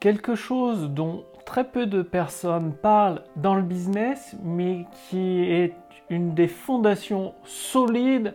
quelque 0.00 0.34
chose 0.34 0.88
dont 0.88 1.24
très 1.44 1.64
peu 1.64 1.84
de 1.84 2.00
personnes 2.00 2.72
parlent 2.72 3.22
dans 3.36 3.54
le 3.54 3.62
business, 3.62 4.34
mais 4.42 4.86
qui 5.08 5.42
est 5.42 5.74
une 6.08 6.34
des 6.34 6.48
fondations 6.48 7.34
solides 7.44 8.34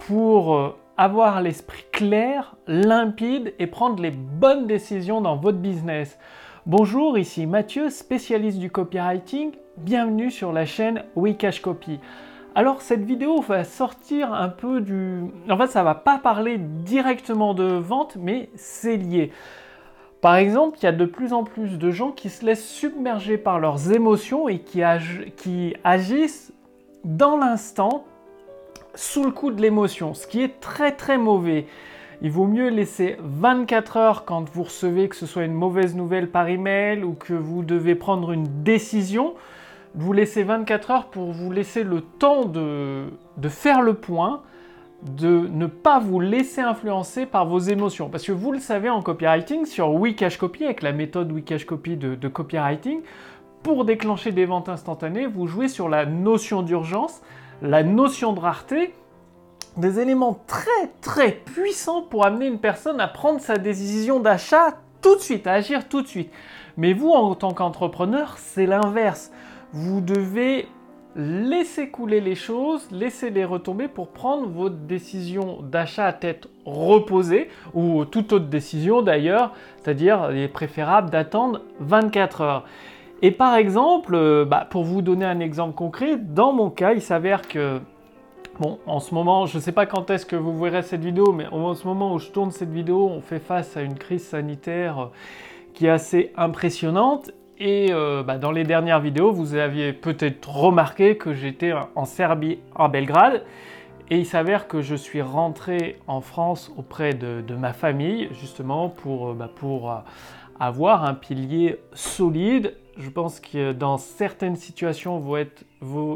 pour 0.00 0.56
euh, 0.56 0.76
avoir 0.96 1.40
l'esprit 1.40 1.84
clair, 1.92 2.56
limpide 2.66 3.54
et 3.60 3.68
prendre 3.68 4.02
les 4.02 4.10
bonnes 4.10 4.66
décisions 4.66 5.20
dans 5.20 5.36
votre 5.36 5.58
business. 5.58 6.18
Bonjour, 6.66 7.16
ici 7.16 7.46
Mathieu, 7.46 7.90
spécialiste 7.90 8.58
du 8.58 8.70
copywriting. 8.70 9.52
Bienvenue 9.76 10.32
sur 10.32 10.52
la 10.52 10.66
chaîne 10.66 11.04
Wikash 11.14 11.60
Copy. 11.60 12.00
Alors 12.56 12.82
cette 12.82 13.04
vidéo 13.04 13.40
va 13.40 13.62
sortir 13.62 14.32
un 14.34 14.48
peu 14.48 14.80
du... 14.80 15.22
En 15.48 15.56
fait, 15.56 15.68
ça 15.68 15.84
va 15.84 15.94
pas 15.94 16.18
parler 16.18 16.58
directement 16.58 17.54
de 17.54 17.64
vente, 17.64 18.16
mais 18.16 18.50
c'est 18.56 18.96
lié. 18.96 19.30
Par 20.20 20.34
exemple, 20.34 20.78
il 20.80 20.84
y 20.84 20.88
a 20.88 20.92
de 20.92 21.04
plus 21.04 21.32
en 21.32 21.44
plus 21.44 21.78
de 21.78 21.90
gens 21.90 22.10
qui 22.10 22.28
se 22.28 22.44
laissent 22.44 22.66
submerger 22.66 23.38
par 23.38 23.60
leurs 23.60 23.92
émotions 23.92 24.48
et 24.48 24.58
qui, 24.58 24.82
agissent 25.84 26.52
dans 27.04 27.36
l'instant 27.36 28.04
sous 28.94 29.24
le 29.24 29.30
coup 29.30 29.52
de 29.52 29.62
l'émotion, 29.62 30.14
ce 30.14 30.26
qui 30.26 30.42
est 30.42 30.60
très 30.60 30.92
très 30.92 31.18
mauvais. 31.18 31.66
Il 32.20 32.32
vaut 32.32 32.48
mieux 32.48 32.68
laisser 32.68 33.16
24 33.20 33.96
heures 33.96 34.24
quand 34.24 34.50
vous 34.50 34.64
recevez 34.64 35.08
que 35.08 35.14
ce 35.14 35.24
soit 35.24 35.44
une 35.44 35.54
mauvaise 35.54 35.94
nouvelle 35.94 36.28
par 36.28 36.48
email 36.48 37.04
ou 37.04 37.12
que 37.12 37.34
vous 37.34 37.62
devez 37.62 37.94
prendre 37.94 38.32
une 38.32 38.64
décision. 38.64 39.34
Vous 39.94 40.12
laissez 40.12 40.42
24 40.42 40.90
heures 40.90 41.06
pour 41.06 41.30
vous 41.30 41.52
laisser 41.52 41.84
le 41.84 42.00
temps 42.00 42.44
de 42.44 43.08
faire 43.48 43.82
le 43.82 43.94
point, 43.94 44.42
de 45.02 45.48
ne 45.52 45.66
pas 45.66 46.00
vous 46.00 46.18
laisser 46.20 46.60
influencer 46.60 47.24
par 47.24 47.46
vos 47.46 47.58
émotions. 47.58 48.08
Parce 48.08 48.24
que 48.24 48.32
vous 48.32 48.52
le 48.52 48.58
savez 48.58 48.90
en 48.90 49.02
copywriting, 49.02 49.64
sur 49.64 49.92
Wikash 49.92 50.38
Copy, 50.38 50.64
avec 50.64 50.82
la 50.82 50.92
méthode 50.92 51.30
Wikash 51.30 51.64
Copy 51.64 51.96
de, 51.96 52.14
de 52.14 52.28
copywriting, 52.28 53.02
pour 53.62 53.84
déclencher 53.84 54.32
des 54.32 54.44
ventes 54.44 54.68
instantanées, 54.68 55.26
vous 55.26 55.46
jouez 55.46 55.68
sur 55.68 55.88
la 55.88 56.06
notion 56.06 56.62
d'urgence, 56.62 57.20
la 57.62 57.82
notion 57.82 58.32
de 58.32 58.40
rareté, 58.40 58.94
des 59.76 60.00
éléments 60.00 60.40
très 60.46 60.90
très 61.00 61.32
puissants 61.32 62.02
pour 62.02 62.24
amener 62.24 62.46
une 62.46 62.58
personne 62.58 63.00
à 63.00 63.08
prendre 63.08 63.40
sa 63.40 63.58
décision 63.58 64.20
d'achat 64.20 64.78
tout 65.00 65.14
de 65.14 65.20
suite, 65.20 65.46
à 65.46 65.52
agir 65.52 65.88
tout 65.88 66.02
de 66.02 66.08
suite. 66.08 66.32
Mais 66.76 66.92
vous, 66.92 67.10
en 67.10 67.34
tant 67.34 67.52
qu'entrepreneur, 67.52 68.36
c'est 68.38 68.66
l'inverse. 68.66 69.30
Vous 69.72 70.00
devez 70.00 70.68
laisser 71.16 71.88
couler 71.88 72.20
les 72.20 72.34
choses, 72.34 72.88
laisser 72.90 73.30
les 73.30 73.44
retomber 73.44 73.88
pour 73.88 74.08
prendre 74.08 74.48
votre 74.48 74.76
décision 74.76 75.60
d'achat 75.62 76.06
à 76.06 76.12
tête 76.12 76.48
reposée, 76.64 77.48
ou 77.74 78.04
toute 78.04 78.32
autre 78.32 78.46
décision 78.46 79.02
d'ailleurs, 79.02 79.52
c'est-à-dire 79.78 80.28
il 80.30 80.38
est 80.38 80.48
préférable 80.48 81.10
d'attendre 81.10 81.62
24 81.80 82.40
heures. 82.40 82.64
Et 83.20 83.32
par 83.32 83.56
exemple, 83.56 84.14
euh, 84.14 84.44
bah, 84.44 84.66
pour 84.68 84.84
vous 84.84 85.02
donner 85.02 85.24
un 85.24 85.40
exemple 85.40 85.74
concret, 85.74 86.16
dans 86.16 86.52
mon 86.52 86.70
cas, 86.70 86.92
il 86.92 87.02
s'avère 87.02 87.42
que, 87.48 87.80
bon, 88.60 88.78
en 88.86 89.00
ce 89.00 89.12
moment, 89.12 89.46
je 89.46 89.56
ne 89.56 89.62
sais 89.62 89.72
pas 89.72 89.86
quand 89.86 90.10
est-ce 90.10 90.24
que 90.24 90.36
vous 90.36 90.56
verrez 90.56 90.82
cette 90.82 91.04
vidéo, 91.04 91.32
mais 91.32 91.46
en 91.48 91.74
ce 91.74 91.86
moment 91.86 92.14
où 92.14 92.20
je 92.20 92.28
tourne 92.28 92.52
cette 92.52 92.70
vidéo, 92.70 93.08
on 93.08 93.20
fait 93.20 93.40
face 93.40 93.76
à 93.76 93.82
une 93.82 93.96
crise 93.96 94.24
sanitaire 94.24 95.10
qui 95.74 95.86
est 95.86 95.90
assez 95.90 96.32
impressionnante. 96.36 97.32
Et 97.58 97.88
euh, 97.90 98.22
bah, 98.22 98.38
dans 98.38 98.52
les 98.52 98.64
dernières 98.64 99.00
vidéos, 99.00 99.32
vous 99.32 99.54
aviez 99.54 99.92
peut-être 99.92 100.48
remarqué 100.48 101.16
que 101.16 101.34
j'étais 101.34 101.72
en 101.94 102.04
Serbie, 102.04 102.58
en 102.74 102.88
Belgrade. 102.88 103.44
Et 104.10 104.18
il 104.18 104.26
s'avère 104.26 104.68
que 104.68 104.80
je 104.80 104.94
suis 104.94 105.20
rentré 105.20 105.98
en 106.06 106.20
France 106.20 106.72
auprès 106.76 107.12
de, 107.12 107.54
ma 107.54 107.72
famille, 107.72 108.28
justement, 108.32 108.88
pour, 108.88 109.34
bah, 109.34 109.50
pour 109.54 110.02
avoir 110.58 111.04
un 111.04 111.14
pilier 111.14 111.78
solide 111.92 112.74
je 112.98 113.10
pense 113.10 113.40
que 113.40 113.72
dans 113.72 113.96
certaines 113.96 114.56
situations, 114.56 115.22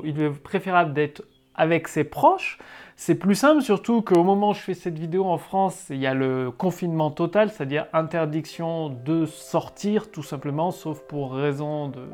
il 0.05 0.21
est 0.21 0.31
préférable 0.43 0.93
d'être 0.93 1.23
avec 1.55 1.89
ses 1.89 2.05
proches. 2.05 2.59
C'est 2.97 3.15
plus 3.15 3.35
simple, 3.35 3.63
surtout 3.63 4.03
qu'au 4.03 4.23
moment 4.23 4.51
où 4.51 4.55
je 4.55 4.61
fais 4.61 4.75
cette 4.75 4.99
vidéo 4.99 5.25
en 5.25 5.39
France, 5.39 5.87
il 5.91 5.97
y 5.97 6.07
a 6.07 6.15
le 6.15 6.51
confinement 6.51 7.11
total, 7.11 7.51
c'est-à-dire 7.51 7.87
interdiction 7.93 8.91
de 8.91 9.25
sortir 9.25 10.11
tout 10.11 10.23
simplement, 10.23 10.71
sauf 10.71 11.01
pour 11.01 11.33
raison 11.33 11.89
de 11.89 12.07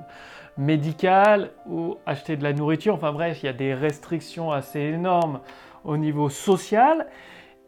médicale 0.56 1.50
ou 1.68 1.96
acheter 2.06 2.36
de 2.36 2.42
la 2.42 2.52
nourriture. 2.52 2.94
Enfin 2.94 3.12
bref, 3.12 3.42
il 3.42 3.46
y 3.46 3.48
a 3.48 3.52
des 3.52 3.74
restrictions 3.74 4.52
assez 4.52 4.80
énormes 4.80 5.40
au 5.84 5.96
niveau 5.96 6.28
social. 6.28 7.06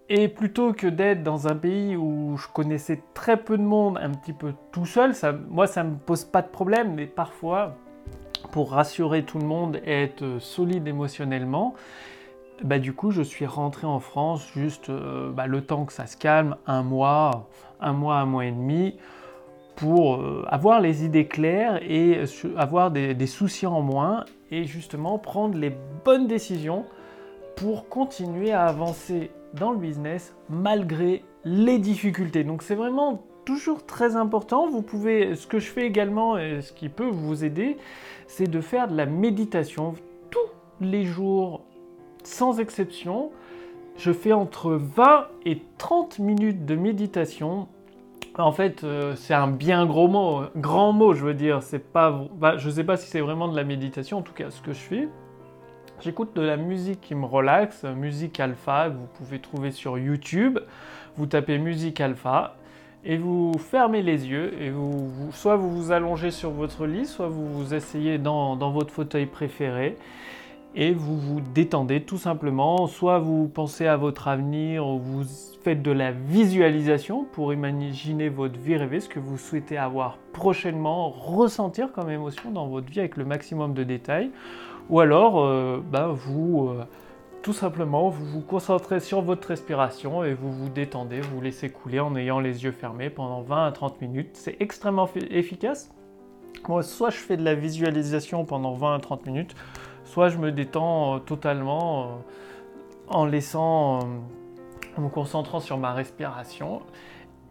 Et 0.08 0.26
plutôt 0.26 0.72
que 0.72 0.88
d'être 0.88 1.22
dans 1.22 1.46
un 1.46 1.54
pays 1.54 1.96
où 1.96 2.36
je 2.36 2.48
connaissais 2.48 3.00
très 3.14 3.36
peu 3.36 3.56
de 3.56 3.62
monde, 3.62 3.98
un 4.02 4.10
petit 4.10 4.32
peu 4.32 4.54
tout 4.72 4.86
seul, 4.86 5.12
moi 5.48 5.68
ça 5.68 5.84
me 5.84 5.96
pose 5.96 6.24
pas 6.24 6.42
de 6.42 6.48
problème, 6.48 6.94
mais 6.94 7.06
parfois, 7.06 7.76
pour 8.50 8.72
rassurer 8.72 9.24
tout 9.24 9.38
le 9.38 9.46
monde 9.46 9.80
et 9.84 10.02
être 10.02 10.40
solide 10.40 10.88
émotionnellement, 10.88 11.74
bah, 12.64 12.78
du 12.78 12.92
coup 12.92 13.10
je 13.10 13.22
suis 13.22 13.46
rentré 13.46 13.86
en 13.86 14.00
France 14.00 14.46
juste 14.54 14.90
euh, 14.90 15.30
bah, 15.30 15.46
le 15.46 15.62
temps 15.62 15.84
que 15.84 15.92
ça 15.92 16.06
se 16.06 16.16
calme, 16.16 16.56
un 16.66 16.82
mois, 16.82 17.48
un 17.80 17.92
mois, 17.92 18.16
un 18.16 18.26
mois 18.26 18.46
et 18.46 18.52
demi, 18.52 18.96
pour 19.76 20.16
euh, 20.16 20.44
avoir 20.48 20.80
les 20.80 21.04
idées 21.04 21.26
claires 21.26 21.80
et 21.82 22.20
avoir 22.56 22.90
des 22.90 23.26
soucis 23.26 23.66
en 23.66 23.80
moins 23.80 24.24
et 24.50 24.64
justement 24.64 25.18
prendre 25.18 25.56
les 25.56 25.72
bonnes 26.04 26.26
décisions 26.26 26.84
pour 27.56 27.88
continuer 27.88 28.52
à 28.52 28.64
avancer 28.64 29.30
dans 29.54 29.72
le 29.72 29.78
business 29.78 30.34
malgré 30.48 31.22
les 31.44 31.78
difficultés. 31.78 32.44
Donc 32.44 32.62
c'est 32.62 32.74
vraiment 32.74 33.22
toujours 33.44 33.84
très 33.84 34.16
important. 34.16 34.68
Vous 34.68 34.82
pouvez, 34.82 35.34
ce 35.34 35.46
que 35.46 35.58
je 35.58 35.66
fais 35.66 35.86
également 35.86 36.38
et 36.38 36.62
ce 36.62 36.72
qui 36.72 36.88
peut 36.88 37.08
vous 37.10 37.44
aider, 37.44 37.76
c'est 38.26 38.48
de 38.48 38.60
faire 38.60 38.88
de 38.88 38.96
la 38.96 39.06
méditation 39.06 39.94
tous 40.30 40.38
les 40.80 41.04
jours, 41.04 41.64
sans 42.30 42.60
exception. 42.60 43.30
Je 43.96 44.12
fais 44.12 44.32
entre 44.32 44.72
20 44.72 45.26
et 45.44 45.62
30 45.78 46.18
minutes 46.18 46.64
de 46.64 46.74
méditation. 46.74 47.68
En 48.38 48.52
fait, 48.52 48.84
euh, 48.84 49.14
c'est 49.16 49.34
un 49.34 49.48
bien 49.48 49.84
gros 49.84 50.08
mot, 50.08 50.42
grand 50.56 50.92
mot, 50.92 51.12
je 51.12 51.24
veux 51.24 51.34
dire. 51.34 51.62
C'est 51.62 51.92
pas, 51.92 52.24
bah, 52.36 52.56
je 52.56 52.70
sais 52.70 52.84
pas 52.84 52.96
si 52.96 53.08
c'est 53.08 53.20
vraiment 53.20 53.48
de 53.48 53.56
la 53.56 53.64
méditation. 53.64 54.18
En 54.18 54.22
tout 54.22 54.32
cas, 54.32 54.50
ce 54.50 54.60
que 54.62 54.72
je 54.72 54.78
fais, 54.78 55.08
J'écoute 56.02 56.34
de 56.34 56.40
la 56.40 56.56
musique 56.56 57.02
qui 57.02 57.14
me 57.14 57.26
relaxe, 57.26 57.84
musique 57.84 58.40
alpha, 58.40 58.88
que 58.88 58.94
vous 58.94 59.06
pouvez 59.18 59.38
trouver 59.38 59.70
sur 59.70 59.98
YouTube. 59.98 60.58
Vous 61.16 61.26
tapez 61.26 61.58
musique 61.58 62.00
alpha 62.00 62.56
et 63.04 63.18
vous 63.18 63.52
fermez 63.58 64.00
les 64.00 64.26
yeux 64.26 64.54
et 64.62 64.70
vous, 64.70 65.10
soit 65.32 65.56
vous 65.56 65.70
vous 65.70 65.92
allongez 65.92 66.30
sur 66.30 66.52
votre 66.52 66.86
lit, 66.86 67.04
soit 67.04 67.28
vous 67.28 67.46
vous 67.46 67.74
asseyez 67.74 68.16
dans, 68.16 68.56
dans 68.56 68.70
votre 68.70 68.90
fauteuil 68.90 69.26
préféré 69.26 69.98
et 70.74 70.92
vous 70.92 71.18
vous 71.18 71.40
détendez 71.40 72.02
tout 72.02 72.18
simplement. 72.18 72.86
Soit 72.86 73.18
vous 73.18 73.48
pensez 73.48 73.86
à 73.86 73.96
votre 73.96 74.28
avenir 74.28 74.86
ou 74.86 74.98
vous 74.98 75.24
faites 75.62 75.82
de 75.82 75.90
la 75.90 76.12
visualisation 76.12 77.24
pour 77.24 77.52
imaginer 77.52 78.28
votre 78.28 78.58
vie 78.58 78.76
rêvée, 78.76 79.00
ce 79.00 79.08
que 79.08 79.18
vous 79.18 79.36
souhaitez 79.36 79.76
avoir 79.76 80.18
prochainement, 80.32 81.10
ressentir 81.10 81.92
comme 81.92 82.10
émotion 82.10 82.50
dans 82.50 82.66
votre 82.66 82.90
vie 82.90 83.00
avec 83.00 83.16
le 83.16 83.24
maximum 83.24 83.74
de 83.74 83.84
détails. 83.84 84.30
Ou 84.88 85.00
alors, 85.00 85.40
euh, 85.40 85.80
bah, 85.90 86.08
vous, 86.12 86.68
euh, 86.68 86.84
tout 87.42 87.52
simplement, 87.52 88.08
vous 88.08 88.24
vous 88.24 88.40
concentrez 88.40 89.00
sur 89.00 89.22
votre 89.22 89.48
respiration 89.48 90.24
et 90.24 90.34
vous 90.34 90.50
vous 90.50 90.68
détendez, 90.68 91.20
vous 91.20 91.40
laissez 91.40 91.70
couler 91.70 92.00
en 92.00 92.16
ayant 92.16 92.40
les 92.40 92.64
yeux 92.64 92.72
fermés 92.72 93.10
pendant 93.10 93.42
20 93.42 93.66
à 93.66 93.72
30 93.72 94.00
minutes. 94.00 94.30
C'est 94.34 94.56
extrêmement 94.60 95.08
efficace. 95.30 95.94
Moi, 96.68 96.82
soit 96.82 97.10
je 97.10 97.18
fais 97.18 97.36
de 97.36 97.44
la 97.44 97.54
visualisation 97.54 98.44
pendant 98.44 98.74
20 98.74 98.94
à 98.96 98.98
30 98.98 99.26
minutes, 99.26 99.54
soit 100.10 100.28
je 100.28 100.38
me 100.38 100.52
détends 100.52 101.16
euh, 101.16 101.18
totalement 101.20 102.22
en 103.08 103.24
laissant, 103.24 104.00
en 104.96 105.00
me 105.00 105.08
concentrant 105.08 105.60
sur 105.60 105.78
ma 105.78 105.92
respiration. 105.92 106.82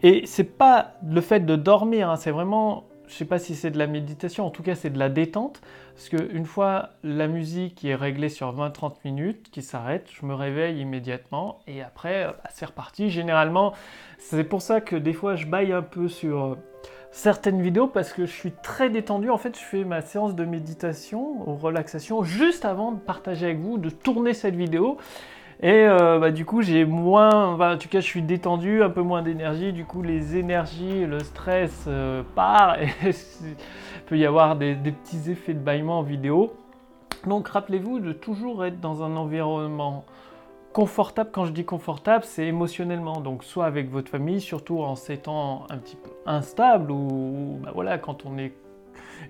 Et 0.01 0.25
c'est 0.25 0.57
pas 0.57 0.93
le 1.05 1.21
fait 1.21 1.41
de 1.41 1.55
dormir, 1.55 2.09
hein, 2.09 2.15
c'est 2.15 2.31
vraiment 2.31 2.85
je 3.09 3.15
sais 3.15 3.25
pas 3.25 3.39
si 3.39 3.55
c'est 3.55 3.71
de 3.71 3.79
la 3.79 3.87
méditation, 3.87 4.45
en 4.45 4.51
tout 4.51 4.61
cas 4.61 4.75
c'est 4.75 4.91
de 4.91 4.99
la 4.99 5.09
détente, 5.09 5.61
parce 5.95 6.09
qu'une 6.09 6.45
fois 6.45 6.91
la 7.03 7.27
musique 7.27 7.83
est 7.83 7.95
réglée 7.95 8.29
sur 8.29 8.55
20-30 8.55 8.97
minutes, 9.03 9.49
qui 9.49 9.63
s'arrête, 9.63 10.07
je 10.13 10.25
me 10.27 10.35
réveille 10.35 10.79
immédiatement, 10.79 11.59
et 11.65 11.81
après 11.81 12.27
bah, 12.27 12.49
c'est 12.53 12.65
reparti. 12.65 13.09
Généralement, 13.09 13.73
c'est 14.19 14.43
pour 14.43 14.61
ça 14.61 14.79
que 14.79 14.95
des 14.95 15.13
fois 15.13 15.35
je 15.35 15.47
baille 15.47 15.73
un 15.73 15.81
peu 15.81 16.07
sur 16.07 16.43
euh, 16.45 16.55
certaines 17.11 17.61
vidéos, 17.61 17.87
parce 17.87 18.13
que 18.13 18.25
je 18.25 18.31
suis 18.31 18.51
très 18.51 18.89
détendu. 18.89 19.29
En 19.29 19.37
fait, 19.37 19.57
je 19.57 19.63
fais 19.63 19.83
ma 19.83 20.01
séance 20.01 20.35
de 20.35 20.45
méditation 20.45 21.47
ou 21.47 21.55
relaxation 21.55 22.23
juste 22.23 22.65
avant 22.65 22.91
de 22.91 22.99
partager 22.99 23.47
avec 23.47 23.59
vous, 23.59 23.77
de 23.77 23.89
tourner 23.89 24.33
cette 24.33 24.55
vidéo. 24.55 24.97
Et 25.61 25.85
euh, 25.85 26.19
bah, 26.19 26.31
du 26.31 26.45
coup, 26.45 26.61
j'ai 26.61 26.85
moins, 26.85 27.59
en 27.59 27.77
tout 27.77 27.89
cas, 27.89 27.99
je 27.99 28.05
suis 28.05 28.21
détendu, 28.21 28.81
un 28.81 28.89
peu 28.89 29.01
moins 29.01 29.21
d'énergie. 29.21 29.73
Du 29.73 29.83
coup, 29.83 30.01
les 30.01 30.37
énergies, 30.37 31.05
le 31.05 31.19
stress 31.19 31.85
euh, 31.87 32.23
part 32.35 32.81
et 32.81 32.87
il 33.03 34.03
peut 34.05 34.17
y 34.17 34.25
avoir 34.25 34.55
des, 34.55 34.75
petits 34.75 35.29
effets 35.29 35.53
de 35.53 35.59
bâillement 35.59 35.99
en 35.99 36.03
vidéo. 36.03 36.53
Donc, 37.27 37.49
rappelez-vous 37.49 37.99
de 37.99 38.13
toujours 38.13 38.63
être 38.63 38.79
dans 38.79 39.03
un 39.03 39.17
environnement 39.17 40.05
confortable, 40.73 41.29
quand 41.31 41.45
je 41.45 41.51
dis 41.51 41.65
confortable, 41.65 42.23
c'est 42.23 42.45
émotionnellement. 42.45 43.21
Donc 43.21 43.43
soit 43.43 43.65
avec 43.65 43.89
votre 43.89 44.09
famille, 44.09 44.41
surtout 44.41 44.81
en 44.81 44.95
ces 44.95 45.17
temps 45.17 45.65
un 45.69 45.77
petit 45.77 45.95
peu 45.95 46.11
instables, 46.25 46.91
ou 46.91 47.59
bah 47.63 47.71
voilà, 47.73 47.97
quand 47.97 48.25
on 48.25 48.37
est 48.37 48.53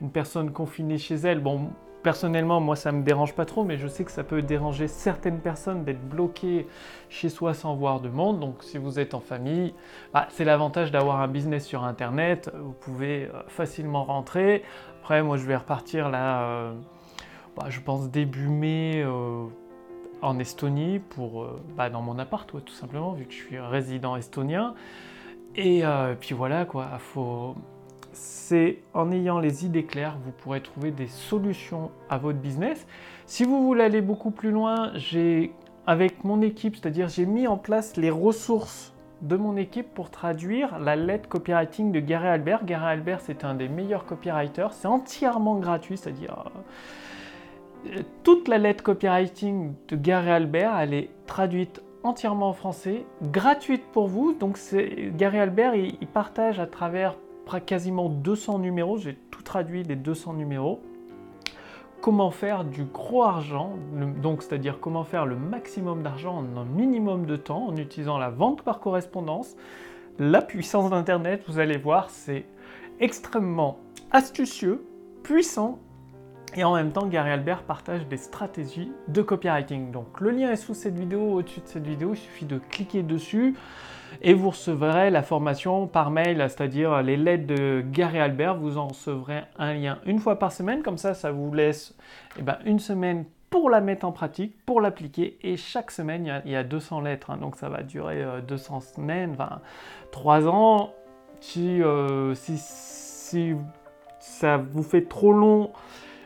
une 0.01 0.11
personne 0.11 0.51
confinée 0.51 0.97
chez 0.97 1.15
elle, 1.15 1.39
bon, 1.39 1.69
personnellement, 2.03 2.59
moi, 2.59 2.75
ça 2.75 2.91
me 2.91 3.03
dérange 3.03 3.33
pas 3.33 3.45
trop, 3.45 3.63
mais 3.63 3.77
je 3.77 3.87
sais 3.87 4.03
que 4.03 4.11
ça 4.11 4.23
peut 4.23 4.41
déranger 4.41 4.87
certaines 4.87 5.39
personnes 5.39 5.83
d'être 5.83 6.01
bloquées 6.01 6.67
chez 7.09 7.29
soi 7.29 7.53
sans 7.53 7.75
voir 7.75 7.99
de 7.99 8.09
monde. 8.09 8.39
Donc, 8.39 8.63
si 8.63 8.77
vous 8.77 8.99
êtes 8.99 9.13
en 9.13 9.19
famille, 9.19 9.73
bah, 10.13 10.27
c'est 10.29 10.45
l'avantage 10.45 10.91
d'avoir 10.91 11.21
un 11.21 11.27
business 11.27 11.65
sur 11.65 11.83
Internet. 11.83 12.51
Vous 12.57 12.73
pouvez 12.73 13.25
euh, 13.25 13.41
facilement 13.47 14.03
rentrer. 14.03 14.63
Après, 15.01 15.23
moi, 15.23 15.37
je 15.37 15.45
vais 15.45 15.55
repartir 15.55 16.09
là, 16.09 16.43
euh, 16.43 16.73
bah, 17.57 17.65
je 17.69 17.79
pense 17.79 18.09
début 18.09 18.47
mai. 18.47 19.03
Euh, 19.05 19.45
en 20.21 20.39
Estonie 20.39 20.99
pour 20.99 21.47
bah, 21.75 21.89
dans 21.89 22.01
mon 22.01 22.19
appart 22.19 22.49
tout 22.49 22.73
simplement 22.73 23.13
vu 23.13 23.25
que 23.25 23.33
je 23.33 23.37
suis 23.37 23.59
résident 23.59 24.15
estonien 24.15 24.73
et 25.55 25.83
puis 26.19 26.35
voilà 26.35 26.65
quoi 26.65 26.89
faut 26.99 27.55
c'est 28.19 28.79
en 28.93 29.11
ayant 29.11 29.39
les 29.39 29.65
idées 29.65 29.85
claires, 29.85 30.17
vous 30.23 30.31
pourrez 30.31 30.61
trouver 30.61 30.91
des 30.91 31.07
solutions 31.07 31.91
à 32.09 32.17
votre 32.17 32.39
business. 32.39 32.85
Si 33.25 33.43
vous 33.43 33.63
voulez 33.63 33.83
aller 33.83 34.01
beaucoup 34.01 34.31
plus 34.31 34.51
loin, 34.51 34.91
j'ai 34.95 35.53
avec 35.87 36.23
mon 36.23 36.41
équipe, 36.41 36.75
c'est-à-dire 36.75 37.07
j'ai 37.07 37.25
mis 37.25 37.47
en 37.47 37.57
place 37.57 37.97
les 37.97 38.09
ressources 38.09 38.93
de 39.21 39.35
mon 39.35 39.57
équipe 39.57 39.93
pour 39.93 40.11
traduire 40.11 40.79
la 40.79 40.95
lettre 40.95 41.27
copywriting 41.27 41.91
de 41.91 41.99
Gary 41.99 42.27
Albert. 42.27 42.65
Gary 42.65 42.85
Albert, 42.85 43.21
c'est 43.21 43.43
un 43.43 43.53
des 43.53 43.67
meilleurs 43.67 44.05
copywriters, 44.05 44.73
c'est 44.73 44.87
entièrement 44.87 45.55
gratuit, 45.55 45.97
c'est-à-dire 45.97 46.45
euh, 46.45 46.59
toute 48.23 48.47
la 48.47 48.57
lettre 48.57 48.83
copywriting 48.83 49.73
de 49.87 49.95
Gary 49.95 50.29
Albert, 50.29 50.77
elle 50.77 50.93
est 50.93 51.09
traduite 51.25 51.81
entièrement 52.03 52.49
en 52.49 52.53
français, 52.53 53.05
gratuite 53.21 53.83
pour 53.91 54.07
vous. 54.07 54.33
Donc 54.33 54.57
Gary 55.15 55.39
Albert, 55.39 55.75
il 55.75 56.07
partage 56.07 56.59
à 56.59 56.67
travers 56.67 57.15
quasiment 57.65 58.09
200 58.09 58.59
numéros, 58.59 58.97
j'ai 58.97 59.15
tout 59.31 59.41
traduit 59.41 59.83
les 59.83 59.95
200 59.95 60.33
numéros. 60.33 60.81
Comment 62.01 62.31
faire 62.31 62.63
du 62.63 62.85
gros 62.85 63.23
argent, 63.23 63.73
donc 64.21 64.43
c'est-à-dire 64.43 64.79
comment 64.79 65.03
faire 65.03 65.25
le 65.25 65.35
maximum 65.35 66.01
d'argent 66.01 66.37
en 66.37 66.57
un 66.57 66.63
minimum 66.63 67.25
de 67.25 67.35
temps 67.35 67.67
en 67.67 67.75
utilisant 67.75 68.17
la 68.17 68.29
vente 68.29 68.61
par 68.61 68.79
correspondance, 68.79 69.57
la 70.17 70.41
puissance 70.41 70.91
d'Internet, 70.91 71.43
vous 71.47 71.59
allez 71.59 71.77
voir, 71.77 72.09
c'est 72.09 72.45
extrêmement 73.01 73.79
astucieux, 74.11 74.85
puissant 75.23 75.79
et 76.55 76.63
en 76.63 76.75
même 76.75 76.91
temps, 76.91 77.05
Gary 77.05 77.31
Albert 77.31 77.63
partage 77.63 78.07
des 78.07 78.17
stratégies 78.17 78.91
de 79.07 79.21
copywriting. 79.21 79.91
Donc 79.91 80.19
le 80.19 80.31
lien 80.31 80.51
est 80.51 80.55
sous 80.55 80.73
cette 80.73 80.97
vidéo, 80.97 81.33
au-dessus 81.33 81.61
de 81.61 81.67
cette 81.67 81.87
vidéo, 81.87 82.13
il 82.13 82.17
suffit 82.17 82.45
de 82.45 82.57
cliquer 82.57 83.03
dessus 83.03 83.55
et 84.21 84.33
vous 84.33 84.49
recevrez 84.49 85.11
la 85.11 85.21
formation 85.21 85.87
par 85.87 86.11
mail, 86.11 86.37
c'est-à-dire 86.49 87.01
les 87.03 87.17
lettres 87.17 87.47
de 87.47 87.83
Gary 87.91 88.19
Albert. 88.19 88.55
Vous 88.57 88.77
en 88.77 88.87
recevrez 88.87 89.43
un 89.57 89.73
lien 89.73 89.99
une 90.05 90.19
fois 90.19 90.39
par 90.39 90.51
semaine, 90.51 90.81
comme 90.81 90.97
ça, 90.97 91.13
ça 91.13 91.31
vous 91.31 91.53
laisse 91.53 91.95
eh 92.37 92.41
ben, 92.41 92.57
une 92.65 92.79
semaine 92.79 93.25
pour 93.49 93.69
la 93.69 93.81
mettre 93.81 94.05
en 94.05 94.11
pratique, 94.11 94.55
pour 94.65 94.81
l'appliquer. 94.81 95.37
Et 95.41 95.57
chaque 95.57 95.91
semaine, 95.91 96.41
il 96.45 96.51
y 96.51 96.55
a, 96.55 96.63
200 96.63 97.01
lettres, 97.01 97.31
hein. 97.31 97.37
donc 97.37 97.55
ça 97.55 97.69
va 97.69 97.83
durer 97.83 98.23
200 98.47 98.77
euh, 98.77 98.79
semaines, 98.79 99.31
enfin 99.31 99.61
3 100.11 100.47
ans. 100.47 100.93
Euh, 101.57 102.35
si 102.35 103.55
ça 104.19 104.57
vous 104.57 104.83
fait 104.83 105.07
trop 105.07 105.31
long, 105.31 105.71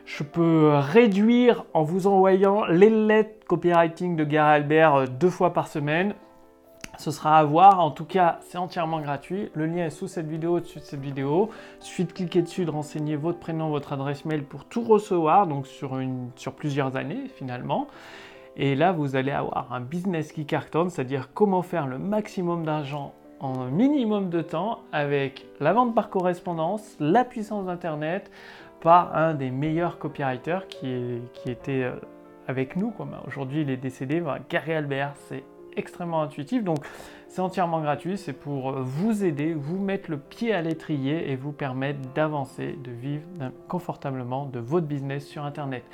je 0.06 0.24
peux 0.24 0.72
réduire 0.74 1.66
en 1.74 1.84
vous 1.84 2.08
envoyant 2.08 2.66
les 2.66 2.90
lettres 2.90 3.46
copywriting 3.48 4.16
de 4.16 4.24
Gary 4.24 4.56
Albert 4.56 4.96
euh, 4.96 5.06
deux 5.08 5.30
fois 5.30 5.54
par 5.54 5.68
semaine. 5.68 6.14
Ce 6.98 7.10
sera 7.10 7.40
à 7.40 7.44
voir. 7.44 7.80
En 7.80 7.90
tout 7.90 8.06
cas, 8.06 8.38
c'est 8.42 8.58
entièrement 8.58 9.00
gratuit. 9.00 9.50
Le 9.56 9.66
lien 9.66 9.86
est 9.86 9.90
sous 9.90 10.08
cette 10.08 10.28
vidéo, 10.28 10.58
au-dessus 10.58 10.80
de 10.80 10.84
cette 10.84 11.00
vidéo. 11.00 11.50
Suffit 11.80 12.06
de 12.06 12.12
cliquer 12.12 12.42
dessus, 12.42 12.66
de 12.66 12.72
renseigner 12.72 13.16
votre 13.16 13.40
prénom, 13.40 13.70
votre 13.70 13.94
adresse 13.94 14.26
mail 14.26 14.44
pour 14.44 14.66
tout 14.66 14.82
recevoir, 14.84 15.48
donc 15.48 15.66
sur, 15.66 16.00
sur 16.36 16.54
plusieurs 16.54 16.96
années 16.96 17.30
finalement. 17.36 17.88
Et 18.56 18.76
là, 18.76 18.92
vous 18.92 19.16
allez 19.16 19.32
avoir 19.32 19.74
un 19.74 19.80
business 19.80 20.32
qui 20.32 20.46
cartonne, 20.46 20.92
c'est-à-dire 20.92 21.30
comment 21.34 21.64
faire 21.64 21.88
le 21.88 21.98
maximum 21.98 22.64
d'argent 22.64 23.14
en 23.40 23.60
un 23.60 23.70
minimum 23.70 24.30
de 24.30 24.42
temps 24.42 24.80
avec 24.92 25.46
la 25.60 25.74
vente 25.74 25.94
par 25.94 26.10
correspondance, 26.10 26.96
la 27.00 27.26
puissance 27.26 27.66
d'Internet, 27.66 28.32
par 28.84 29.16
un 29.16 29.34
des 29.34 29.50
meilleurs 29.50 29.98
copywriters 29.98 30.68
qui, 30.68 31.22
était 31.46 31.84
euh, 31.84 31.96
avec 32.50 32.76
nous. 32.76 32.94
Aujourd'hui, 33.26 33.62
il 33.62 33.70
est 33.70 33.78
décédé, 33.78 34.22
Gary 34.50 34.74
Albert, 34.74 35.14
c'est 35.30 35.46
extrêmement 35.78 36.22
intuitif. 36.22 36.66
Donc, 36.66 36.86
c'est 37.30 37.40
entièrement 37.40 37.80
gratuit. 37.80 38.18
C'est 38.18 38.34
pour 38.34 38.72
euh, 38.72 38.82
vous 38.84 39.24
aider, 39.24 39.54
vous 39.54 39.80
mettre 39.80 40.12
le 40.12 40.18
pied 40.18 40.54
à 40.54 40.62
l'étrier 40.62 41.32
et 41.32 41.38
vous 41.38 41.54
permettre 41.54 42.00
d'avancer, 42.14 42.78
de 42.84 42.92
vivre 42.92 43.24
confortablement 43.70 44.48
de 44.48 44.60
votre 44.60 44.86
business 44.86 45.26
sur 45.26 45.46
Internet. 45.46 45.86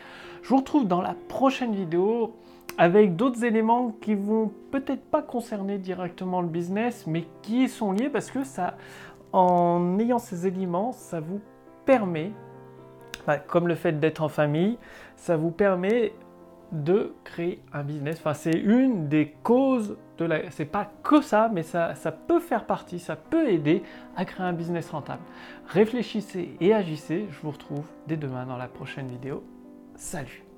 Je 0.42 0.50
vous 0.50 0.58
retrouve 0.58 0.88
dans 0.88 1.04
la 1.04 1.14
prochaine 1.28 1.76
vidéo 1.76 2.36
avec 2.80 3.16
d'autres 3.16 3.44
éléments 3.44 3.92
qui 4.02 4.16
vont 4.16 4.52
peut-être 4.72 5.04
pas 5.12 5.22
concerner 5.22 5.78
directement 5.78 6.42
le 6.42 6.48
business, 6.48 7.06
mais 7.06 7.26
qui 7.44 7.70
sont 7.70 7.92
liés 7.92 8.10
parce 8.10 8.32
que 8.32 8.44
ça, 8.44 8.78
en 9.32 10.00
ayant 10.00 10.18
ces 10.18 10.48
éléments, 10.48 10.92
ça 10.92 11.20
vous 11.20 11.40
permet 11.86 12.32
comme 13.48 13.68
le 13.68 13.76
fait 13.76 14.00
d'être 14.00 14.22
en 14.22 14.30
famille, 14.30 14.78
ça 15.16 15.38
vous 15.38 15.52
permet 15.52 16.14
de 16.72 17.14
créer 17.24 17.62
un 17.74 17.84
business. 17.84 18.18
Enfin, 18.20 18.34
c'est 18.34 18.58
une 18.58 19.08
des 19.08 19.34
causes 19.44 19.98
de 20.18 20.26
la. 20.26 20.52
C'est 20.52 20.66
pas 20.66 20.92
que 21.04 21.22
ça, 21.22 21.50
mais 21.52 21.64
ça, 21.64 21.96
ça 21.96 22.12
peut 22.12 22.40
faire 22.40 22.66
partie, 22.66 23.00
ça 23.00 23.16
peut 23.16 23.50
aider 23.50 23.84
à 24.16 24.26
créer 24.26 24.46
un 24.46 24.54
business 24.54 24.90
rentable. 24.92 25.22
Réfléchissez 25.68 26.56
et 26.60 26.74
agissez. 26.74 27.28
Je 27.32 27.40
vous 27.42 27.52
retrouve 27.52 27.86
dès 28.08 28.18
demain 28.18 28.46
dans 28.46 28.58
la 28.58 28.68
prochaine 28.68 29.08
vidéo. 29.08 29.44
Salut 29.96 30.49